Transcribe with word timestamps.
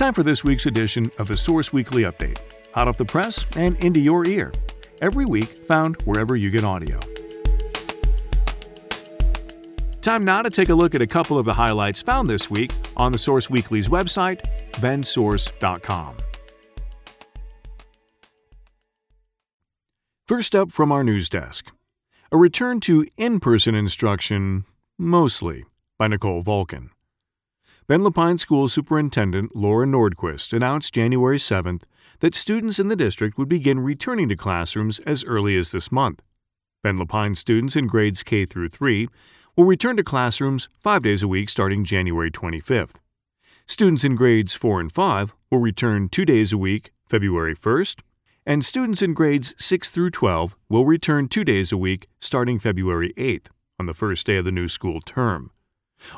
Time 0.00 0.14
for 0.14 0.22
this 0.22 0.42
week's 0.42 0.64
edition 0.64 1.12
of 1.18 1.28
the 1.28 1.36
Source 1.36 1.74
Weekly 1.74 2.04
Update, 2.04 2.38
hot 2.72 2.88
off 2.88 2.96
the 2.96 3.04
press 3.04 3.44
and 3.54 3.76
into 3.84 4.00
your 4.00 4.26
ear. 4.26 4.50
Every 5.02 5.26
week, 5.26 5.44
found 5.44 6.00
wherever 6.04 6.36
you 6.36 6.48
get 6.48 6.64
audio. 6.64 6.98
Time 10.00 10.24
now 10.24 10.40
to 10.40 10.48
take 10.48 10.70
a 10.70 10.74
look 10.74 10.94
at 10.94 11.02
a 11.02 11.06
couple 11.06 11.38
of 11.38 11.44
the 11.44 11.52
highlights 11.52 12.00
found 12.00 12.30
this 12.30 12.48
week 12.48 12.72
on 12.96 13.12
the 13.12 13.18
Source 13.18 13.50
Weekly's 13.50 13.90
website, 13.90 14.40
bendsource.com. 14.76 16.16
First 20.26 20.54
up 20.54 20.72
from 20.72 20.92
our 20.92 21.04
news 21.04 21.28
desk 21.28 21.72
a 22.32 22.38
return 22.38 22.80
to 22.80 23.06
in 23.18 23.38
person 23.38 23.74
instruction, 23.74 24.64
mostly, 24.96 25.66
by 25.98 26.08
Nicole 26.08 26.40
Vulcan. 26.40 26.88
Bend-La 27.86 28.10
Pine 28.10 28.38
School 28.38 28.68
Superintendent 28.68 29.56
Lora 29.56 29.86
Nordquist 29.86 30.52
announced 30.52 30.94
January 30.94 31.38
7th 31.38 31.82
that 32.20 32.34
students 32.34 32.78
in 32.78 32.88
the 32.88 32.94
district 32.94 33.36
would 33.36 33.48
begin 33.48 33.80
returning 33.80 34.28
to 34.28 34.36
classrooms 34.36 35.00
as 35.00 35.24
early 35.24 35.56
as 35.56 35.72
this 35.72 35.90
month. 35.90 36.22
Bend-La 36.82 37.06
Pine 37.06 37.34
students 37.34 37.74
in 37.74 37.88
grades 37.88 38.22
K 38.22 38.44
through 38.44 38.68
3 38.68 39.08
will 39.56 39.64
return 39.64 39.96
to 39.96 40.04
classrooms 40.04 40.68
5 40.78 41.02
days 41.02 41.22
a 41.22 41.28
week 41.28 41.48
starting 41.48 41.84
January 41.84 42.30
25th. 42.30 42.96
Students 43.66 44.04
in 44.04 44.14
grades 44.14 44.54
4 44.54 44.80
and 44.80 44.92
5 44.92 45.34
will 45.50 45.58
return 45.58 46.08
2 46.08 46.24
days 46.24 46.52
a 46.52 46.58
week 46.58 46.92
February 47.08 47.56
1st, 47.56 48.02
and 48.46 48.64
students 48.64 49.02
in 49.02 49.14
grades 49.14 49.54
6 49.58 49.90
through 49.90 50.10
12 50.10 50.54
will 50.68 50.84
return 50.84 51.28
2 51.28 51.42
days 51.42 51.72
a 51.72 51.76
week 51.76 52.06
starting 52.20 52.58
February 52.58 53.12
8th 53.16 53.48
on 53.80 53.86
the 53.86 53.94
first 53.94 54.26
day 54.26 54.36
of 54.36 54.44
the 54.44 54.52
new 54.52 54.68
school 54.68 55.00
term. 55.00 55.50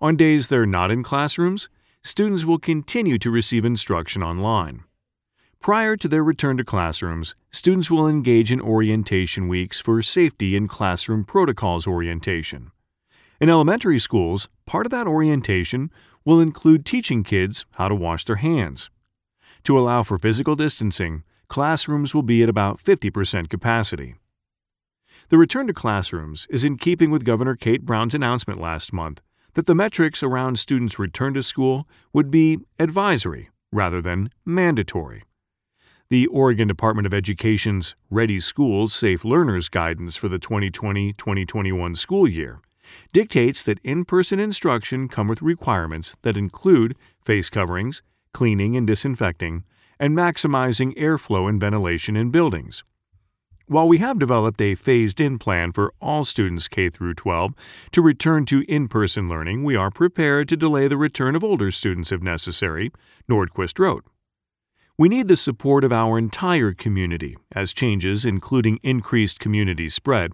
On 0.00 0.16
days 0.16 0.48
they're 0.48 0.66
not 0.66 0.90
in 0.90 1.02
classrooms, 1.02 1.68
students 2.02 2.44
will 2.44 2.58
continue 2.58 3.18
to 3.18 3.30
receive 3.30 3.64
instruction 3.64 4.22
online. 4.22 4.84
Prior 5.60 5.96
to 5.96 6.08
their 6.08 6.22
return 6.22 6.56
to 6.56 6.64
classrooms, 6.64 7.34
students 7.50 7.90
will 7.90 8.06
engage 8.06 8.52
in 8.52 8.60
orientation 8.60 9.48
weeks 9.48 9.80
for 9.80 10.00
safety 10.02 10.56
and 10.56 10.68
classroom 10.68 11.24
protocols 11.24 11.86
orientation. 11.86 12.70
In 13.40 13.50
elementary 13.50 13.98
schools, 13.98 14.48
part 14.66 14.86
of 14.86 14.92
that 14.92 15.06
orientation 15.06 15.90
will 16.24 16.40
include 16.40 16.86
teaching 16.86 17.24
kids 17.24 17.66
how 17.72 17.88
to 17.88 17.94
wash 17.94 18.24
their 18.24 18.36
hands. 18.36 18.90
To 19.64 19.78
allow 19.78 20.02
for 20.02 20.18
physical 20.18 20.54
distancing, 20.54 21.24
classrooms 21.48 22.14
will 22.14 22.22
be 22.22 22.42
at 22.42 22.48
about 22.48 22.78
50% 22.78 23.48
capacity. 23.48 24.14
The 25.30 25.38
return 25.38 25.66
to 25.66 25.74
classrooms 25.74 26.46
is 26.50 26.64
in 26.64 26.78
keeping 26.78 27.10
with 27.10 27.24
Governor 27.24 27.56
Kate 27.56 27.84
Brown's 27.84 28.14
announcement 28.14 28.60
last 28.60 28.92
month 28.92 29.20
that 29.58 29.66
the 29.66 29.74
metrics 29.74 30.22
around 30.22 30.56
students' 30.56 31.00
return 31.00 31.34
to 31.34 31.42
school 31.42 31.88
would 32.12 32.30
be 32.30 32.60
advisory 32.78 33.50
rather 33.72 34.00
than 34.00 34.30
mandatory. 34.46 35.24
The 36.10 36.28
Oregon 36.28 36.68
Department 36.68 37.08
of 37.08 37.12
Education's 37.12 37.96
Ready 38.08 38.38
Schools 38.38 38.92
Safe 38.94 39.24
Learners 39.24 39.68
guidance 39.68 40.16
for 40.16 40.28
the 40.28 40.38
2020 40.38 41.12
2021 41.12 41.96
school 41.96 42.28
year 42.28 42.60
dictates 43.12 43.64
that 43.64 43.80
in 43.82 44.04
person 44.04 44.38
instruction 44.38 45.08
come 45.08 45.26
with 45.26 45.42
requirements 45.42 46.14
that 46.22 46.36
include 46.36 46.96
face 47.20 47.50
coverings, 47.50 48.00
cleaning 48.32 48.76
and 48.76 48.86
disinfecting, 48.86 49.64
and 49.98 50.16
maximizing 50.16 50.96
airflow 50.96 51.48
and 51.48 51.60
ventilation 51.60 52.14
in 52.14 52.30
buildings. 52.30 52.84
While 53.70 53.86
we 53.86 53.98
have 53.98 54.18
developed 54.18 54.62
a 54.62 54.74
phased 54.74 55.20
in 55.20 55.38
plan 55.38 55.72
for 55.72 55.92
all 56.00 56.24
students 56.24 56.68
K 56.68 56.88
12 56.88 57.52
to 57.92 58.00
return 58.00 58.46
to 58.46 58.64
in 58.66 58.88
person 58.88 59.28
learning, 59.28 59.62
we 59.62 59.76
are 59.76 59.90
prepared 59.90 60.48
to 60.48 60.56
delay 60.56 60.88
the 60.88 60.96
return 60.96 61.36
of 61.36 61.44
older 61.44 61.70
students 61.70 62.10
if 62.10 62.22
necessary, 62.22 62.90
Nordquist 63.28 63.78
wrote. 63.78 64.06
We 64.96 65.10
need 65.10 65.28
the 65.28 65.36
support 65.36 65.84
of 65.84 65.92
our 65.92 66.16
entire 66.16 66.72
community, 66.72 67.36
as 67.54 67.74
changes, 67.74 68.24
including 68.24 68.78
increased 68.82 69.38
community 69.38 69.90
spread, 69.90 70.32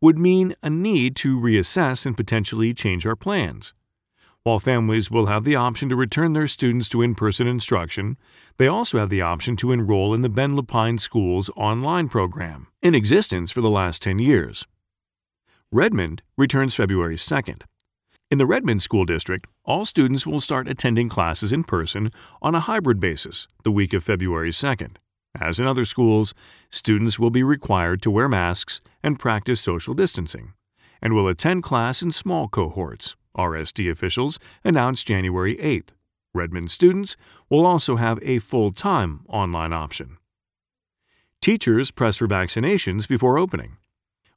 would 0.00 0.16
mean 0.16 0.54
a 0.62 0.70
need 0.70 1.16
to 1.16 1.36
reassess 1.36 2.06
and 2.06 2.16
potentially 2.16 2.72
change 2.72 3.04
our 3.04 3.16
plans. 3.16 3.74
While 4.44 4.60
families 4.60 5.10
will 5.10 5.26
have 5.26 5.42
the 5.42 5.56
option 5.56 5.88
to 5.88 5.96
return 5.96 6.32
their 6.32 6.46
students 6.46 6.88
to 6.90 7.02
in 7.02 7.16
person 7.16 7.48
instruction, 7.48 8.16
they 8.56 8.68
also 8.68 8.98
have 8.98 9.10
the 9.10 9.20
option 9.20 9.56
to 9.56 9.72
enroll 9.72 10.14
in 10.14 10.20
the 10.20 10.28
Bend-La 10.28 10.62
Pine 10.62 10.98
School's 10.98 11.50
online 11.56 12.08
program, 12.08 12.67
in 12.80 12.94
existence 12.94 13.50
for 13.50 13.60
the 13.60 13.70
last 13.70 14.02
10 14.02 14.18
years. 14.18 14.66
Redmond 15.72 16.22
returns 16.36 16.74
February 16.74 17.16
2nd. 17.16 17.62
In 18.30 18.38
the 18.38 18.46
Redmond 18.46 18.82
School 18.82 19.04
District, 19.04 19.46
all 19.64 19.84
students 19.84 20.26
will 20.26 20.40
start 20.40 20.68
attending 20.68 21.08
classes 21.08 21.52
in 21.52 21.64
person 21.64 22.12
on 22.40 22.54
a 22.54 22.60
hybrid 22.60 23.00
basis 23.00 23.48
the 23.64 23.72
week 23.72 23.92
of 23.92 24.04
February 24.04 24.50
2nd. 24.50 24.96
As 25.40 25.58
in 25.58 25.66
other 25.66 25.84
schools, 25.84 26.34
students 26.70 27.18
will 27.18 27.30
be 27.30 27.42
required 27.42 28.00
to 28.02 28.10
wear 28.10 28.28
masks 28.28 28.80
and 29.02 29.18
practice 29.18 29.60
social 29.60 29.94
distancing, 29.94 30.52
and 31.02 31.14
will 31.14 31.28
attend 31.28 31.62
class 31.64 32.00
in 32.00 32.12
small 32.12 32.48
cohorts 32.48 33.16
RSD 33.36 33.90
officials 33.90 34.38
announced 34.64 35.06
January 35.06 35.56
8th. 35.56 35.90
Redmond 36.34 36.70
students 36.70 37.16
will 37.50 37.66
also 37.66 37.96
have 37.96 38.18
a 38.22 38.38
full 38.38 38.70
time 38.70 39.20
online 39.28 39.72
option. 39.72 40.18
Teachers 41.48 41.90
press 41.90 42.18
for 42.18 42.28
vaccinations 42.28 43.08
before 43.08 43.38
opening. 43.38 43.78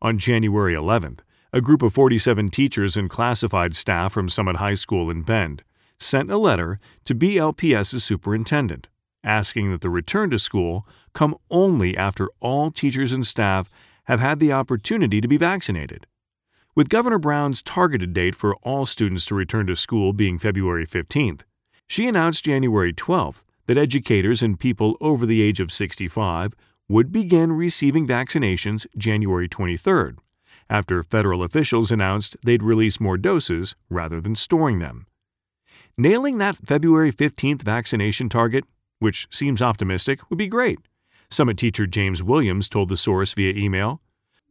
On 0.00 0.16
January 0.16 0.74
11th, 0.74 1.22
a 1.52 1.60
group 1.60 1.82
of 1.82 1.92
47 1.92 2.50
teachers 2.50 2.96
and 2.96 3.10
classified 3.10 3.74
staff 3.74 4.12
from 4.12 4.28
Summit 4.28 4.58
High 4.58 4.74
School 4.74 5.10
in 5.10 5.22
Bend 5.22 5.64
sent 5.98 6.30
a 6.30 6.38
letter 6.38 6.78
to 7.06 7.16
BLPS's 7.16 8.04
superintendent 8.04 8.86
asking 9.24 9.72
that 9.72 9.80
the 9.80 9.90
return 9.90 10.30
to 10.30 10.38
school 10.38 10.86
come 11.12 11.34
only 11.50 11.96
after 11.96 12.28
all 12.38 12.70
teachers 12.70 13.10
and 13.10 13.26
staff 13.26 13.68
have 14.04 14.20
had 14.20 14.38
the 14.38 14.52
opportunity 14.52 15.20
to 15.20 15.26
be 15.26 15.36
vaccinated. 15.36 16.06
With 16.76 16.90
Governor 16.90 17.18
Brown's 17.18 17.60
targeted 17.60 18.12
date 18.12 18.36
for 18.36 18.54
all 18.62 18.86
students 18.86 19.26
to 19.26 19.34
return 19.34 19.66
to 19.66 19.74
school 19.74 20.12
being 20.12 20.38
February 20.38 20.86
15th, 20.86 21.40
she 21.88 22.06
announced 22.06 22.44
January 22.44 22.92
12th 22.92 23.42
that 23.66 23.76
educators 23.76 24.44
and 24.44 24.60
people 24.60 24.96
over 25.00 25.26
the 25.26 25.42
age 25.42 25.58
of 25.58 25.72
65 25.72 26.54
would 26.90 27.12
begin 27.12 27.52
receiving 27.52 28.04
vaccinations 28.04 28.84
January 28.98 29.48
23rd, 29.48 30.16
after 30.68 31.04
federal 31.04 31.44
officials 31.44 31.92
announced 31.92 32.36
they'd 32.44 32.64
release 32.64 32.98
more 32.98 33.16
doses 33.16 33.76
rather 33.88 34.20
than 34.20 34.34
storing 34.34 34.80
them. 34.80 35.06
Nailing 35.96 36.38
that 36.38 36.56
February 36.66 37.12
15th 37.12 37.62
vaccination 37.62 38.28
target, 38.28 38.64
which 38.98 39.28
seems 39.30 39.62
optimistic, 39.62 40.28
would 40.28 40.38
be 40.38 40.48
great. 40.48 40.80
Summit 41.30 41.58
teacher 41.58 41.86
James 41.86 42.24
Williams 42.24 42.68
told 42.68 42.88
the 42.88 42.96
source 42.96 43.34
via 43.34 43.54
email 43.54 44.00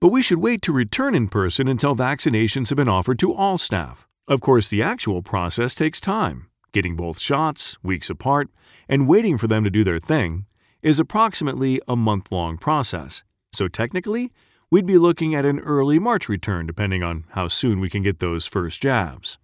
but 0.00 0.08
we 0.08 0.22
should 0.22 0.38
wait 0.38 0.62
to 0.62 0.72
return 0.72 1.14
in 1.14 1.26
person 1.26 1.66
until 1.66 1.96
vaccinations 1.96 2.68
have 2.68 2.76
been 2.76 2.88
offered 2.88 3.18
to 3.18 3.34
all 3.34 3.58
staff. 3.58 4.06
Of 4.28 4.40
course, 4.40 4.68
the 4.68 4.82
actual 4.82 5.22
process 5.22 5.74
takes 5.74 6.00
time. 6.00 6.46
Getting 6.72 6.94
both 6.94 7.18
shots, 7.18 7.78
weeks 7.82 8.08
apart, 8.08 8.48
and 8.88 9.08
waiting 9.08 9.38
for 9.38 9.48
them 9.48 9.64
to 9.64 9.70
do 9.70 9.82
their 9.82 9.98
thing 9.98 10.46
is 10.82 11.00
approximately 11.00 11.80
a 11.88 11.96
month 11.96 12.30
long 12.30 12.58
process. 12.58 13.24
So 13.52 13.68
technically, 13.68 14.32
we'd 14.70 14.86
be 14.86 14.98
looking 14.98 15.34
at 15.34 15.44
an 15.44 15.60
early 15.60 15.98
March 15.98 16.28
return 16.28 16.66
depending 16.66 17.02
on 17.02 17.24
how 17.30 17.48
soon 17.48 17.80
we 17.80 17.90
can 17.90 18.02
get 18.02 18.20
those 18.20 18.46
first 18.46 18.82
jabs. 18.82 19.38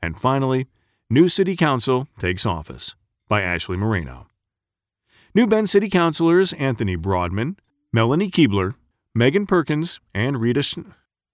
And 0.00 0.18
finally, 0.18 0.66
New 1.10 1.28
City 1.28 1.56
Council 1.56 2.06
takes 2.18 2.46
office 2.46 2.94
by 3.28 3.42
Ashley 3.42 3.76
Moreno. 3.76 4.26
New 5.34 5.46
Bend 5.46 5.68
City 5.68 5.88
Councilors 5.88 6.52
Anthony 6.54 6.96
Broadman, 6.96 7.56
Melanie 7.92 8.30
Kebler, 8.30 8.74
Megan 9.14 9.46
Perkins 9.46 10.00
and 10.14 10.40
Rita, 10.40 10.62
Sch- 10.62 10.78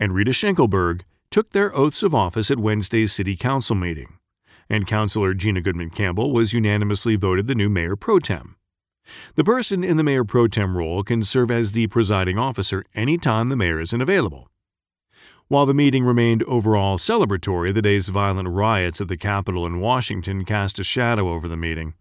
and 0.00 0.14
Rita 0.14 0.32
Schenkelberg 0.32 1.02
took 1.30 1.50
their 1.50 1.74
oaths 1.74 2.02
of 2.02 2.14
office 2.14 2.50
at 2.50 2.58
Wednesday's 2.58 3.12
City 3.12 3.36
Council 3.36 3.74
meeting, 3.74 4.18
and 4.68 4.86
Councilor 4.86 5.34
Gina 5.34 5.60
Goodman 5.60 5.90
Campbell 5.90 6.32
was 6.32 6.52
unanimously 6.52 7.16
voted 7.16 7.46
the 7.46 7.54
new 7.54 7.68
mayor 7.68 7.96
pro 7.96 8.18
tem. 8.18 8.56
The 9.34 9.44
person 9.44 9.84
in 9.84 9.96
the 9.96 10.02
mayor 10.02 10.24
pro 10.24 10.48
tem 10.48 10.76
role 10.76 11.02
can 11.02 11.22
serve 11.22 11.50
as 11.50 11.72
the 11.72 11.86
presiding 11.86 12.38
officer 12.38 12.84
anytime 12.94 13.48
the 13.48 13.56
mayor 13.56 13.80
isn't 13.80 14.00
available. 14.00 14.48
While 15.48 15.66
the 15.66 15.74
meeting 15.74 16.04
remained 16.04 16.42
overall 16.44 16.96
celebratory, 16.96 17.74
the 17.74 17.82
day's 17.82 18.08
violent 18.08 18.48
riots 18.48 19.00
at 19.00 19.08
the 19.08 19.16
Capitol 19.16 19.66
in 19.66 19.78
Washington 19.78 20.44
cast 20.44 20.78
a 20.78 20.84
shadow 20.84 21.28
over 21.28 21.48
the 21.48 21.56
meeting. 21.56 21.94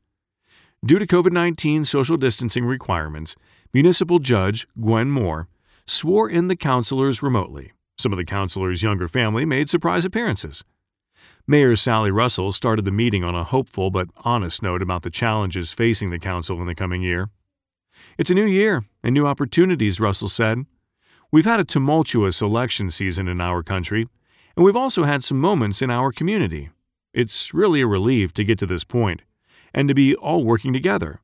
Due 0.85 0.99
to 0.99 1.07
COVID 1.07 1.31
19 1.31 1.85
social 1.85 2.17
distancing 2.17 2.65
requirements, 2.65 3.35
Municipal 3.73 4.19
Judge 4.19 4.67
Gwen 4.79 5.09
Moore 5.09 5.47
swore 5.85 6.29
in 6.29 6.47
the 6.47 6.55
councilors 6.55 7.21
remotely. 7.21 7.73
Some 7.97 8.11
of 8.11 8.17
the 8.17 8.25
councilors' 8.25 8.83
younger 8.83 9.07
family 9.07 9.45
made 9.45 9.69
surprise 9.69 10.05
appearances. 10.05 10.63
Mayor 11.45 11.75
Sally 11.75 12.09
Russell 12.09 12.53
started 12.53 12.85
the 12.85 12.91
meeting 12.91 13.25
on 13.25 13.35
a 13.35 13.43
hopeful 13.43 13.91
but 13.91 14.07
honest 14.23 14.63
note 14.63 14.81
about 14.81 15.01
the 15.01 15.09
challenges 15.09 15.73
facing 15.73 16.09
the 16.09 16.17
council 16.17 16.61
in 16.61 16.67
the 16.67 16.73
coming 16.73 17.01
year. 17.01 17.31
It's 18.17 18.31
a 18.31 18.33
new 18.33 18.45
year 18.45 18.83
and 19.03 19.13
new 19.13 19.27
opportunities, 19.27 19.99
Russell 19.99 20.29
said. 20.29 20.59
We've 21.33 21.43
had 21.43 21.59
a 21.59 21.65
tumultuous 21.65 22.41
election 22.41 22.89
season 22.89 23.27
in 23.27 23.41
our 23.41 23.61
country, 23.61 24.07
and 24.55 24.63
we've 24.63 24.77
also 24.77 25.03
had 25.03 25.21
some 25.21 25.37
moments 25.37 25.81
in 25.81 25.91
our 25.91 26.13
community. 26.13 26.69
It's 27.13 27.53
really 27.53 27.81
a 27.81 27.87
relief 27.87 28.31
to 28.35 28.45
get 28.45 28.57
to 28.59 28.65
this 28.65 28.85
point, 28.85 29.23
and 29.73 29.89
to 29.89 29.93
be 29.93 30.15
all 30.15 30.45
working 30.45 30.71
together. 30.71 31.19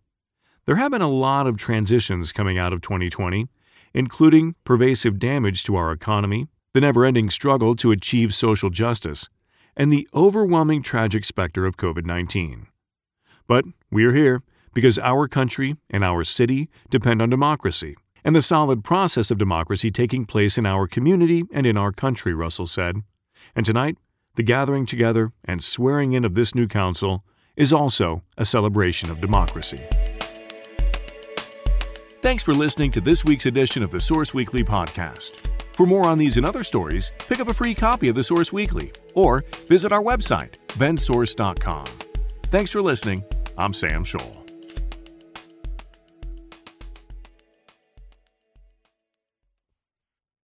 There 0.65 0.75
have 0.75 0.91
been 0.91 1.01
a 1.01 1.07
lot 1.07 1.47
of 1.47 1.55
transitions 1.55 2.33
coming 2.33 2.57
out 2.57 2.73
of 2.73 2.81
2020, 2.81 3.47
including 3.93 4.55
pervasive 4.65 5.17
damage 5.17 5.63
to 5.63 5.77
our 5.77 5.93
economy, 5.93 6.49
the 6.73 6.81
never 6.81 7.05
ending 7.05 7.29
struggle 7.29 7.73
to 7.77 7.91
achieve 7.91 8.35
social 8.35 8.69
justice, 8.69 9.29
and 9.79 9.91
the 9.91 10.07
overwhelming 10.13 10.83
tragic 10.83 11.23
specter 11.23 11.65
of 11.65 11.77
COVID 11.77 12.05
19. 12.05 12.67
But 13.47 13.65
we're 13.89 14.13
here 14.13 14.43
because 14.73 14.99
our 14.99 15.27
country 15.27 15.77
and 15.89 16.03
our 16.03 16.23
city 16.25 16.69
depend 16.89 17.21
on 17.21 17.29
democracy 17.29 17.95
and 18.23 18.35
the 18.35 18.41
solid 18.41 18.83
process 18.83 19.31
of 19.31 19.37
democracy 19.37 19.89
taking 19.89 20.25
place 20.25 20.57
in 20.57 20.65
our 20.65 20.85
community 20.85 21.43
and 21.53 21.65
in 21.65 21.77
our 21.77 21.93
country, 21.93 22.33
Russell 22.33 22.67
said. 22.67 22.97
And 23.55 23.65
tonight, 23.65 23.97
the 24.35 24.43
gathering 24.43 24.85
together 24.85 25.31
and 25.45 25.63
swearing 25.63 26.13
in 26.13 26.25
of 26.25 26.35
this 26.35 26.53
new 26.53 26.67
council 26.67 27.23
is 27.55 27.71
also 27.71 28.21
a 28.37 28.45
celebration 28.45 29.09
of 29.09 29.21
democracy. 29.21 29.81
Thanks 32.21 32.43
for 32.43 32.53
listening 32.53 32.91
to 32.91 33.01
this 33.01 33.23
week's 33.23 33.45
edition 33.45 33.81
of 33.81 33.91
the 33.91 34.01
Source 34.01 34.33
Weekly 34.33 34.63
podcast. 34.63 35.58
For 35.79 35.85
more 35.85 36.07
on 36.07 36.17
these 36.17 36.35
and 36.35 36.45
other 36.45 36.61
stories, 36.61 37.13
pick 37.19 37.39
up 37.39 37.47
a 37.47 37.53
free 37.53 37.73
copy 37.73 38.09
of 38.09 38.15
the 38.15 38.21
Source 38.21 38.51
Weekly 38.51 38.91
or 39.15 39.45
visit 39.65 39.93
our 39.93 40.03
website, 40.03 40.55
bendsource.com. 40.71 41.85
Thanks 42.47 42.69
for 42.69 42.81
listening. 42.81 43.23
I'm 43.57 43.71
Sam 43.71 44.03
Scholl. 44.03 44.48